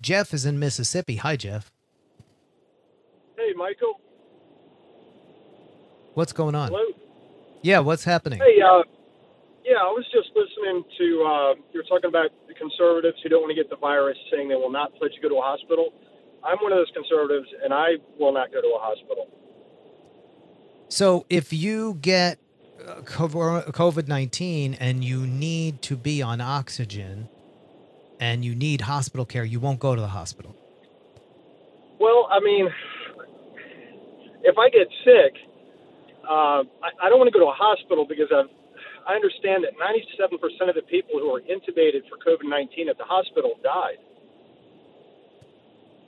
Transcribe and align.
Jeff 0.00 0.32
is 0.32 0.44
in 0.44 0.58
Mississippi. 0.58 1.16
Hi, 1.16 1.36
Jeff. 1.36 1.70
Hey, 3.36 3.52
Michael. 3.56 4.00
What's 6.14 6.32
going 6.32 6.54
on? 6.54 6.68
Hello. 6.68 6.84
Yeah, 7.62 7.80
what's 7.80 8.04
happening? 8.04 8.38
Hey, 8.38 8.60
uh, 8.62 8.82
yeah, 9.64 9.78
I 9.78 9.90
was 9.90 10.04
just 10.12 10.30
listening 10.34 10.84
to 10.98 11.24
uh, 11.24 11.54
you're 11.72 11.84
talking 11.84 12.08
about 12.08 12.30
the 12.46 12.54
conservatives 12.54 13.16
who 13.22 13.28
don't 13.28 13.42
want 13.42 13.50
to 13.50 13.54
get 13.54 13.68
the 13.68 13.76
virus, 13.76 14.16
saying 14.30 14.48
they 14.48 14.54
will 14.54 14.70
not 14.70 14.94
pledge 14.94 15.12
to 15.14 15.20
go 15.20 15.28
to 15.28 15.36
a 15.36 15.42
hospital. 15.42 15.92
I'm 16.44 16.58
one 16.58 16.72
of 16.72 16.78
those 16.78 16.90
conservatives, 16.94 17.48
and 17.62 17.74
I 17.74 17.96
will 18.18 18.32
not 18.32 18.52
go 18.52 18.60
to 18.60 18.68
a 18.68 18.78
hospital. 18.78 19.26
So 20.88 21.26
if 21.28 21.52
you 21.52 21.98
get 22.00 22.38
uh, 22.86 23.00
COVID 23.02 24.08
19 24.08 24.74
and 24.74 25.04
you 25.04 25.26
need 25.26 25.82
to 25.82 25.96
be 25.96 26.22
on 26.22 26.40
oxygen 26.40 27.28
and 28.20 28.44
you 28.44 28.54
need 28.54 28.82
hospital 28.82 29.24
care, 29.24 29.44
you 29.44 29.60
won't 29.60 29.80
go 29.80 29.94
to 29.94 30.00
the 30.00 30.08
hospital. 30.08 30.54
Well, 32.00 32.28
I 32.30 32.40
mean, 32.40 32.68
if 34.42 34.56
I 34.58 34.68
get 34.70 34.88
sick, 35.04 35.34
uh, 36.24 36.62
I, 36.82 36.90
I 37.02 37.08
don't 37.08 37.18
want 37.18 37.28
to 37.32 37.38
go 37.38 37.40
to 37.40 37.50
a 37.50 37.56
hospital 37.56 38.06
because 38.08 38.28
I've, 38.34 38.50
I 39.06 39.14
understand 39.14 39.64
that 39.64 39.72
97% 39.80 40.68
of 40.68 40.74
the 40.74 40.82
people 40.82 41.18
who 41.18 41.34
are 41.34 41.40
intubated 41.40 42.02
for 42.08 42.18
COVID 42.18 42.48
19 42.48 42.88
at 42.88 42.98
the 42.98 43.04
hospital 43.04 43.54
died. 43.62 43.98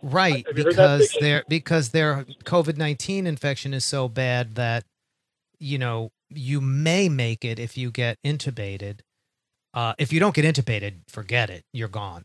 Right, 0.03 0.47
Have 0.47 0.57
you 0.57 0.65
heard 0.65 0.77
that 0.77 0.99
because 0.99 1.17
their 1.21 1.45
because 1.47 1.89
their 1.91 2.25
COVID 2.45 2.79
nineteen 2.79 3.27
infection 3.27 3.75
is 3.75 3.85
so 3.85 4.09
bad 4.09 4.55
that 4.55 4.85
you 5.59 5.77
know 5.77 6.11
you 6.31 6.61
may 6.63 7.11
make 7.11 7.45
it 7.45 7.59
if 7.59 7.77
you 7.77 7.91
get 7.91 8.17
intubated. 8.25 9.01
Uh, 9.73 9.95
if 9.99 10.13
you 10.13 10.21
don't 10.21 10.35
get 10.35 10.45
intubated, 10.45 11.01
forget 11.09 11.51
it. 11.51 11.65
You're 11.73 11.89
gone. 11.89 12.25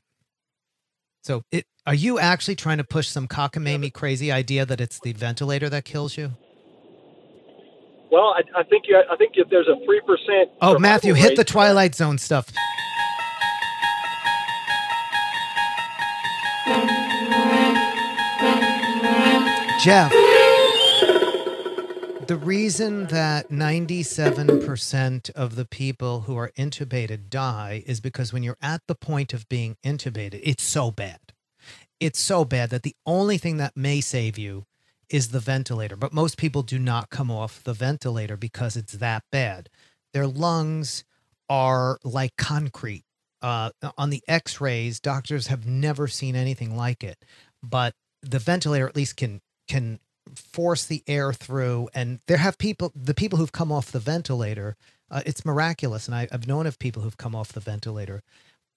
So, 1.24 1.44
it 1.52 1.66
are 1.86 1.94
you 1.94 2.20
actually 2.20 2.56
trying 2.56 2.78
to 2.78 2.84
push 2.84 3.08
some 3.08 3.28
cockamamie 3.28 3.94
crazy 3.94 4.32
idea 4.32 4.66
that 4.66 4.82
it's 4.82 5.00
the 5.00 5.14
ventilator 5.14 5.70
that 5.70 5.86
kills 5.86 6.18
you? 6.18 6.32
Well, 8.12 8.36
I, 8.36 8.42
I 8.60 8.64
think 8.64 8.86
you, 8.88 9.02
I 9.12 9.16
think 9.16 9.34
if 9.36 9.50
there's 9.50 9.68
a 9.68 9.76
three 9.86 10.02
percent. 10.02 10.50
Oh, 10.62 10.80
Matthew, 10.80 11.14
hit 11.14 11.36
the 11.36 11.44
Twilight 11.44 11.96
Zone 11.96 12.18
stuff. 12.18 12.52
Jeff, 19.84 20.12
the 22.28 22.36
reason 22.38 23.06
that 23.08 23.50
97% 23.50 25.30
of 25.32 25.56
the 25.56 25.66
people 25.66 26.22
who 26.22 26.36
are 26.38 26.52
intubated 26.58 27.30
die 27.30 27.84
is 27.86 28.02
because 28.02 28.34
when 28.34 28.42
you're 28.42 28.58
at 28.62 28.82
the 28.88 28.96
point 28.96 29.34
of 29.34 29.48
being 29.48 29.78
intubated, 29.86 30.40
it's 30.44 30.64
so 30.64 30.90
bad. 30.90 31.20
It's 32.00 32.20
so 32.20 32.44
bad 32.44 32.72
that 32.72 32.84
the 32.84 32.96
only 33.06 33.38
thing 33.38 33.58
that 33.58 33.78
may 33.78 34.02
save 34.02 34.38
you 34.38 34.66
is 35.10 35.30
the 35.30 35.40
ventilator. 35.40 35.96
But 35.96 36.14
most 36.14 36.38
people 36.38 36.64
do 36.64 36.80
not 36.80 37.12
come 37.12 37.30
off 37.30 37.64
the 37.64 37.74
ventilator 37.74 38.38
because 38.38 38.76
it's 38.76 38.94
that 38.94 39.24
bad. 39.32 39.70
Their 40.14 40.28
lungs 40.28 41.04
are 41.48 42.00
like 42.04 42.36
concrete. 42.38 43.04
Uh, 43.42 43.70
on 43.98 44.10
the 44.10 44.24
x 44.28 44.60
rays, 44.60 45.00
doctors 45.00 45.48
have 45.48 45.68
never 45.68 46.08
seen 46.08 46.36
anything 46.36 46.76
like 46.76 47.04
it. 47.04 47.24
But 47.62 47.94
the 48.24 48.40
ventilator 48.40 48.88
at 48.88 48.96
least 48.96 49.18
can 49.18 49.42
can 49.68 50.00
force 50.40 50.86
the 50.86 51.04
air 51.08 51.34
through 51.34 51.90
and 51.94 52.20
there 52.28 52.38
have 52.38 52.58
people 52.58 52.92
the 52.96 53.14
people 53.14 53.38
who've 53.40 53.52
come 53.52 53.72
off 53.72 53.92
the 53.92 54.00
ventilator 54.00 54.76
uh, 55.12 55.22
it's 55.26 55.46
miraculous 55.46 56.08
and 56.08 56.16
I, 56.16 56.28
i've 56.32 56.48
known 56.48 56.68
of 56.68 56.80
people 56.80 57.02
who've 57.02 57.18
come 57.18 57.36
off 57.36 57.54
the 57.54 57.60
ventilator 57.60 58.22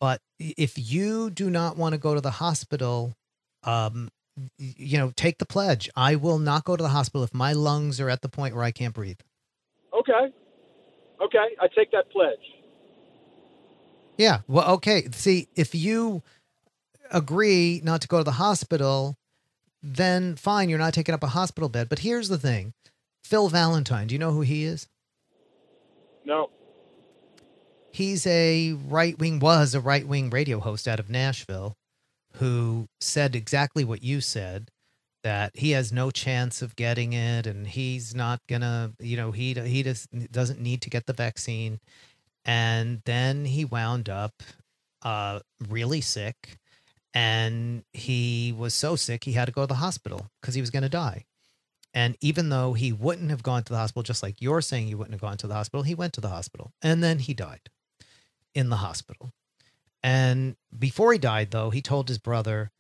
but 0.01 0.21
if 0.39 0.75
you 0.77 1.31
do 1.31 1.51
not 1.51 1.77
want 1.77 1.93
to 1.95 1.99
go 1.99 2.15
to 2.15 2.21
the 2.21 2.33
hospital 2.33 3.15
um 3.65 4.09
you 4.59 4.99
know 4.99 5.13
take 5.17 5.39
the 5.39 5.47
pledge 5.47 5.91
i 5.97 6.15
will 6.15 6.39
not 6.39 6.65
go 6.65 6.77
to 6.77 6.83
the 6.83 6.91
hospital 6.91 7.25
if 7.25 7.35
my 7.35 7.53
lungs 7.53 8.01
are 8.01 8.09
at 8.09 8.23
the 8.23 8.29
point 8.29 8.55
where 8.55 8.65
i 8.65 8.71
can't 8.71 8.95
breathe 8.95 9.19
Okay. 9.93 10.33
Okay, 11.21 11.47
I 11.61 11.67
take 11.75 11.91
that 11.91 12.11
pledge. 12.13 12.39
yeah 14.17 14.41
well 14.47 14.71
okay 14.75 15.09
see 15.13 15.49
if 15.57 15.75
you 15.75 16.23
agree 17.11 17.81
not 17.83 18.01
to 18.03 18.09
go 18.09 18.19
to 18.19 18.25
the 18.25 18.33
hospital 18.33 19.17
then 19.83 20.37
fine 20.37 20.69
you're 20.69 20.79
not 20.79 20.95
taking 20.95 21.15
up 21.15 21.23
a 21.23 21.29
hospital 21.29 21.69
bed. 21.69 21.89
But 21.89 22.01
here's 22.01 22.29
the 22.29 22.39
thing. 22.39 22.73
Phil 23.25 23.49
valentine 23.49 24.07
do 24.09 24.15
you 24.15 24.19
know 24.19 24.33
who 24.33 24.41
he 24.43 24.65
is? 24.65 24.89
No. 26.25 26.51
he's 27.93 28.27
a 28.27 28.73
right 28.73 29.19
wing 29.19 29.39
was 29.39 29.75
a 29.75 29.81
right 29.81 30.07
wing 30.07 30.31
radio 30.31 30.61
host 30.61 30.87
out 30.87 31.01
of 31.01 31.09
Nashville 31.11 31.75
who 32.35 32.87
said 33.01 33.35
exactly 33.35 33.83
what 33.85 34.03
you 34.03 34.21
said 34.21 34.69
that 35.25 35.51
he 35.55 35.71
has 35.73 35.91
no 35.93 36.11
chance 36.11 36.63
of 36.63 36.77
getting 36.77 37.13
it 37.13 37.47
and 37.47 37.67
he's 37.67 38.15
not 38.15 38.41
gonna 38.49 38.93
you 39.01 39.17
know 39.17 39.33
he 39.33 39.55
he 39.55 39.83
just 39.83 40.07
doesn't 40.31 40.61
need 40.61 40.83
to 40.83 40.91
get 40.91 41.07
the 41.07 41.13
vaccine. 41.13 41.81
And 42.45 43.03
then 43.05 43.45
he 43.47 43.65
wound 43.65 44.09
up 44.09 44.43
uh 45.03 45.41
really 45.69 46.01
sick 46.01 46.59
and 47.19 47.83
he 47.93 48.55
was 48.57 48.73
so 48.73 48.95
sick 48.95 49.25
he 49.25 49.33
had 49.33 49.47
to 49.47 49.53
go 49.53 49.63
to 49.63 49.67
the 49.67 49.75
hospital 49.75 50.31
because 50.41 50.55
he 50.55 50.61
was 50.61 50.71
going 50.71 50.85
to 50.85 50.89
die 50.89 51.25
and 51.93 52.17
even 52.21 52.49
though 52.49 52.75
he 52.75 52.93
wouldn't 52.93 53.31
have 53.31 53.43
gone 53.43 53.65
to 53.65 53.73
the 53.73 53.79
hospital 53.79 54.05
just 54.05 54.23
like 54.23 54.37
you're 54.39 54.61
saying 54.61 54.87
he 54.87 54.95
wouldn't 54.95 55.15
have 55.15 55.21
gone 55.21 55.37
to 55.37 55.49
the 55.49 55.55
hospital 55.55 55.83
he 55.83 55.97
went 55.97 56.13
to 56.13 56.21
the 56.21 56.29
hospital 56.29 56.73
and 56.81 57.03
then 57.03 57.19
he 57.19 57.35
died 57.35 57.71
in 58.55 58.69
the 58.69 58.77
hospital 58.77 59.33
and 60.01 60.55
before 60.79 61.13
he 61.13 61.19
died 61.19 61.51
though 61.51 61.71
he 61.71 61.83
told 61.83 62.07
his 62.09 62.19
brother 62.19 62.71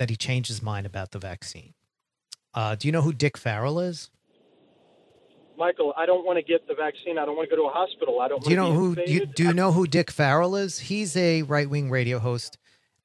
that 0.00 0.10
he 0.10 0.16
changed 0.16 0.48
his 0.48 0.60
mind 0.60 0.84
about 0.84 1.12
the 1.12 1.18
vaccine 1.20 1.74
uh, 2.54 2.74
do 2.74 2.88
you 2.88 2.92
know 2.92 3.02
who 3.02 3.12
dick 3.12 3.38
farrell 3.38 3.78
is 3.78 4.10
Michael, 5.56 5.92
I 5.96 6.06
don't 6.06 6.24
want 6.24 6.38
to 6.38 6.42
get 6.44 6.68
the 6.68 6.74
vaccine. 6.74 7.18
I 7.18 7.24
don't 7.24 7.34
want 7.34 7.50
to 7.50 7.56
go 7.56 7.60
to 7.60 7.68
a 7.68 7.72
hospital. 7.72 8.20
I 8.20 8.28
don't. 8.28 8.40
do 8.44 8.50
you 8.50 8.54
know 8.54 8.70
who 8.70 8.94
be 8.94 9.02
you, 9.08 9.26
do 9.26 9.42
you 9.42 9.52
know 9.52 9.72
who 9.72 9.88
dick 9.88 10.08
farrell 10.08 10.54
is 10.54 10.78
he's 10.78 11.16
a 11.16 11.42
right-wing 11.42 11.90
radio 11.90 12.20
host 12.20 12.58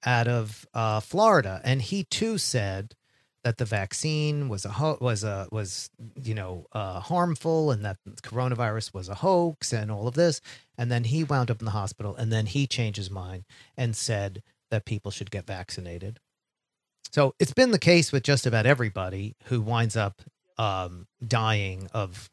out 0.05 0.27
of 0.27 0.67
uh, 0.73 0.99
florida 0.99 1.61
and 1.63 1.81
he 1.81 2.03
too 2.03 2.37
said 2.37 2.95
that 3.43 3.57
the 3.57 3.65
vaccine 3.65 4.47
was 4.47 4.65
a 4.65 4.69
ho- 4.69 4.97
was 5.01 5.23
a 5.23 5.47
was 5.51 5.89
you 6.21 6.33
know 6.33 6.65
uh, 6.71 6.99
harmful 6.99 7.71
and 7.71 7.83
that 7.83 7.97
coronavirus 8.21 8.93
was 8.93 9.09
a 9.09 9.15
hoax 9.15 9.73
and 9.73 9.91
all 9.91 10.07
of 10.07 10.15
this. 10.15 10.41
And 10.77 10.91
then 10.91 11.03
he 11.03 11.23
wound 11.23 11.51
up 11.51 11.59
in 11.59 11.65
the 11.65 11.71
hospital 11.71 12.15
and 12.15 12.31
then 12.31 12.47
he 12.47 12.65
changed 12.65 12.97
his 12.97 13.11
mind 13.11 13.43
and 13.77 13.95
said 13.95 14.41
that 14.71 14.85
people 14.85 15.11
should 15.11 15.29
get 15.29 15.45
vaccinated. 15.45 16.19
So 17.11 17.35
it's 17.37 17.53
been 17.53 17.71
the 17.71 17.79
case 17.79 18.11
with 18.11 18.23
just 18.23 18.47
about 18.47 18.65
everybody 18.65 19.35
who 19.45 19.61
winds 19.61 19.95
up 19.95 20.21
um, 20.57 21.07
dying 21.25 21.87
of 21.93 22.29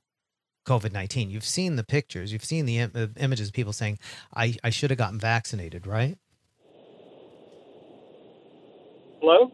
covid-19 0.66 1.30
you've 1.30 1.42
seen 1.42 1.76
the 1.76 1.82
pictures. 1.82 2.32
You've 2.32 2.44
seen 2.44 2.66
the 2.66 2.78
Im- 2.78 2.92
uh, 2.94 3.06
images 3.18 3.48
of 3.48 3.54
people 3.54 3.72
saying 3.72 3.98
i, 4.34 4.54
I 4.62 4.70
should 4.70 4.90
have 4.90 4.98
gotten 4.98 5.18
vaccinated 5.18 5.86
right 5.86 6.18
Hello. 9.20 9.52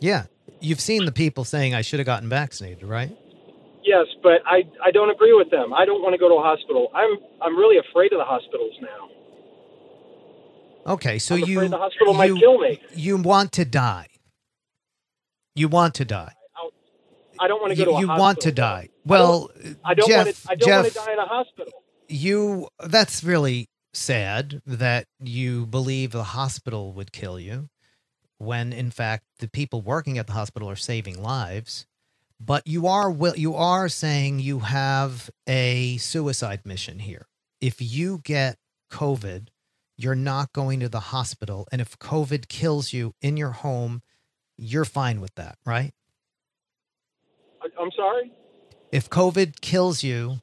yeah 0.00 0.24
you've 0.60 0.80
seen 0.80 1.04
the 1.04 1.12
people 1.12 1.44
saying 1.44 1.74
i 1.74 1.82
should 1.82 1.98
have 1.98 2.06
gotten 2.06 2.28
vaccinated 2.28 2.84
right 2.84 3.12
Yes, 3.86 4.06
but 4.22 4.40
I 4.46 4.62
I 4.82 4.90
don't 4.92 5.10
agree 5.10 5.34
with 5.34 5.50
them. 5.50 5.74
I 5.74 5.84
don't 5.84 6.00
want 6.00 6.14
to 6.14 6.18
go 6.18 6.26
to 6.30 6.36
a 6.36 6.42
hospital. 6.42 6.90
I'm 6.94 7.18
I'm 7.42 7.54
really 7.54 7.76
afraid 7.76 8.14
of 8.14 8.18
the 8.18 8.24
hospitals 8.24 8.72
now. 8.80 9.08
Okay, 10.94 11.18
so 11.18 11.34
you 11.34 11.68
the 11.68 11.76
hospital 11.76 12.14
might 12.14 12.26
you, 12.30 12.38
kill 12.38 12.58
me. 12.58 12.80
You 12.94 13.18
want 13.18 13.52
to 13.52 13.66
die. 13.66 14.06
You 15.54 15.68
want 15.68 15.94
to 15.96 16.06
die. 16.06 16.32
I 17.38 17.46
don't 17.46 17.60
want 17.60 17.72
to 17.72 17.76
go 17.76 17.80
You, 17.82 17.84
to 17.84 17.90
a 17.96 18.00
you 18.00 18.06
hospital. 18.06 18.20
want 18.24 18.40
to 18.40 18.52
die. 18.52 18.88
Well, 19.04 19.50
I 19.84 19.92
don't 19.92 20.08
Jeff, 20.08 20.24
want 20.26 20.36
to. 20.36 20.50
I 20.50 20.54
don't 20.54 20.66
Jeff, 20.68 20.82
want 20.84 20.92
to 20.94 20.98
die 21.00 21.12
in 21.12 21.18
a 21.18 21.26
hospital. 21.26 21.72
you 22.08 22.68
that's 22.86 23.22
really 23.22 23.68
sad 23.92 24.62
that 24.66 25.04
you 25.20 25.66
believe 25.66 26.12
the 26.12 26.24
hospital 26.24 26.94
would 26.94 27.12
kill 27.12 27.38
you 27.38 27.68
when 28.38 28.72
in 28.72 28.90
fact 28.90 29.24
the 29.38 29.48
people 29.48 29.80
working 29.80 30.18
at 30.18 30.26
the 30.26 30.32
hospital 30.32 30.68
are 30.68 30.76
saving 30.76 31.22
lives 31.22 31.86
but 32.40 32.66
you 32.66 32.86
are 32.86 33.10
will 33.10 33.36
you 33.36 33.54
are 33.54 33.88
saying 33.88 34.40
you 34.40 34.60
have 34.60 35.30
a 35.46 35.96
suicide 35.98 36.60
mission 36.64 36.98
here. 36.98 37.26
If 37.60 37.80
you 37.80 38.18
get 38.22 38.58
covid 38.90 39.48
you're 39.96 40.14
not 40.14 40.52
going 40.52 40.80
to 40.80 40.88
the 40.88 41.00
hospital 41.00 41.66
and 41.72 41.80
if 41.80 41.98
covid 41.98 42.48
kills 42.48 42.92
you 42.92 43.14
in 43.22 43.36
your 43.36 43.50
home 43.50 44.02
you're 44.56 44.84
fine 44.84 45.20
with 45.20 45.34
that 45.36 45.56
right? 45.64 45.92
I'm 47.80 47.90
sorry. 47.96 48.30
if 48.92 49.08
covid 49.08 49.60
kills 49.60 50.02
you 50.02 50.40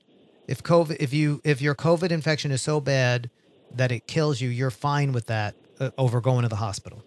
if 0.47 0.63
covid 0.63 0.97
if 0.99 1.13
you 1.13 1.39
if 1.43 1.61
your 1.61 1.75
covid 1.75 2.11
infection 2.11 2.51
is 2.51 2.61
so 2.61 2.79
bad 2.81 3.29
that 3.75 3.91
it 3.91 4.07
kills 4.07 4.41
you 4.41 4.49
you're 4.49 4.71
fine 4.71 5.11
with 5.11 5.27
that 5.27 5.55
uh, 5.79 5.91
over 5.97 6.19
going 6.19 6.41
to 6.43 6.49
the 6.49 6.55
hospital 6.55 7.03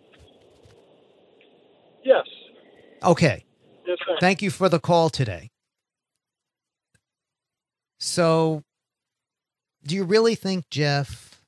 Yes. 2.05 2.27
Okay 3.05 3.45
Yes, 3.87 3.99
sir. 4.07 4.17
thank 4.21 4.43
you 4.43 4.51
for 4.51 4.69
the 4.69 4.81
call 4.81 5.11
today 5.11 5.51
so 7.99 8.63
do 9.87 9.95
you 9.95 10.05
really 10.05 10.35
think 10.35 10.69
jeff 10.71 11.43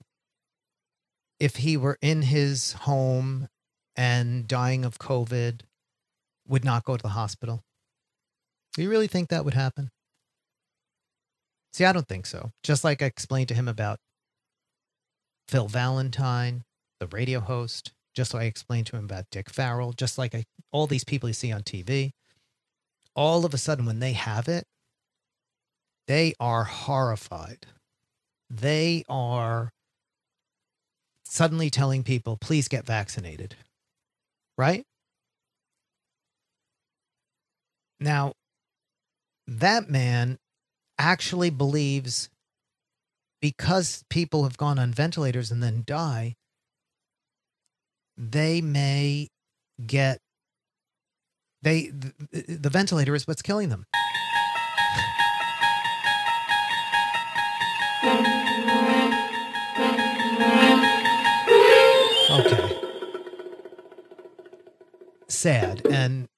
if 1.38 1.56
he 1.56 1.76
were 1.76 1.98
in 2.00 2.22
his 2.22 2.72
home 2.72 3.48
and 3.94 4.46
dying 4.46 4.84
of 4.84 4.98
COVID 4.98 5.62
would 6.48 6.64
not 6.64 6.84
go 6.84 6.96
to 6.96 7.02
the 7.02 7.10
hospital? 7.10 7.62
Do 8.74 8.82
you 8.82 8.90
really 8.90 9.06
think 9.06 9.28
that 9.28 9.44
would 9.44 9.54
happen? 9.54 9.90
See, 11.72 11.84
I 11.84 11.92
don't 11.92 12.08
think 12.08 12.26
so. 12.26 12.52
Just 12.62 12.84
like 12.84 13.02
I 13.02 13.06
explained 13.06 13.48
to 13.48 13.54
him 13.54 13.68
about 13.68 13.98
Phil 15.48 15.68
Valentine, 15.68 16.64
the 17.00 17.06
radio 17.06 17.40
host, 17.40 17.92
just 18.16 18.32
like 18.32 18.44
I 18.44 18.46
explained 18.46 18.86
to 18.88 18.96
him 18.96 19.04
about 19.04 19.26
Dick 19.30 19.50
Farrell, 19.50 19.92
just 19.92 20.16
like 20.16 20.34
I, 20.34 20.44
all 20.72 20.86
these 20.86 21.04
people 21.04 21.28
you 21.28 21.34
see 21.34 21.52
on 21.52 21.62
TV, 21.62 22.12
all 23.14 23.44
of 23.44 23.52
a 23.52 23.58
sudden 23.58 23.84
when 23.84 24.00
they 24.00 24.14
have 24.14 24.48
it, 24.48 24.64
they 26.08 26.34
are 26.40 26.64
horrified. 26.64 27.66
They 28.48 29.04
are 29.08 29.70
suddenly 31.24 31.68
telling 31.68 32.04
people, 32.04 32.38
please 32.40 32.68
get 32.68 32.86
vaccinated. 32.86 33.54
Right? 34.56 34.84
Now, 38.00 38.32
that 39.46 39.90
man 39.90 40.38
actually 40.98 41.50
believes 41.50 42.30
because 43.42 44.04
people 44.08 44.44
have 44.44 44.56
gone 44.56 44.78
on 44.78 44.92
ventilators 44.92 45.50
and 45.50 45.62
then 45.62 45.82
die, 45.86 46.36
they 48.16 48.60
may 48.60 49.28
get 49.86 50.18
they 51.62 51.88
the, 51.88 52.44
the 52.48 52.70
ventilator 52.70 53.14
is 53.14 53.26
what's 53.26 53.42
killing 53.42 53.68
them. 53.68 53.84
Okay. 62.30 62.80
Sad 65.28 65.82
and 65.90 66.28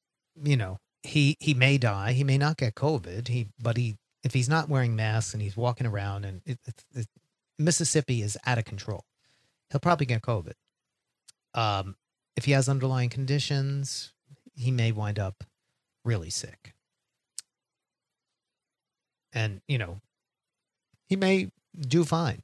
you 0.42 0.56
know, 0.56 0.78
he 1.02 1.36
he 1.40 1.54
may 1.54 1.78
die, 1.78 2.12
he 2.12 2.24
may 2.24 2.38
not 2.38 2.56
get 2.56 2.74
covid, 2.74 3.28
he 3.28 3.48
but 3.60 3.76
he 3.76 3.96
if 4.24 4.34
he's 4.34 4.48
not 4.48 4.69
wearing 4.69 4.96
masks 4.96 5.32
and 5.32 5.42
he's 5.42 5.56
walking 5.56 5.86
around 5.86 6.24
and 6.24 6.42
it, 6.44 6.58
it, 6.66 6.84
it, 6.94 7.06
Mississippi 7.58 8.22
is 8.22 8.36
out 8.46 8.58
of 8.58 8.64
control, 8.64 9.04
he'll 9.70 9.81
probably 9.81 10.06
get 10.06 10.22
COVID. 10.22 10.52
Um, 11.54 11.96
if 12.36 12.44
he 12.44 12.52
has 12.52 12.68
underlying 12.68 13.08
conditions, 13.08 14.12
he 14.54 14.70
may 14.70 14.92
wind 14.92 15.18
up 15.18 15.44
really 16.04 16.30
sick. 16.30 16.74
And, 19.32 19.60
you 19.68 19.78
know, 19.78 20.00
he 21.08 21.16
may 21.16 21.50
do 21.78 22.04
fine, 22.04 22.42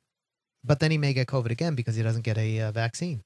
but 0.62 0.80
then 0.80 0.90
he 0.90 0.98
may 0.98 1.12
get 1.12 1.26
COVID 1.26 1.50
again 1.50 1.74
because 1.74 1.96
he 1.96 2.02
doesn't 2.02 2.22
get 2.22 2.38
a 2.38 2.60
uh, 2.60 2.72
vaccine. 2.72 3.22